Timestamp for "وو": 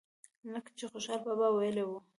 1.85-1.97